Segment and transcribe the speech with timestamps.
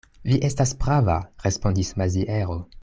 [0.29, 1.19] Vi estas prava,
[1.49, 2.61] respondis Maziero.